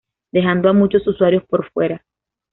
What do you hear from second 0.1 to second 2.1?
Dejando a muchos usuarios por fuera.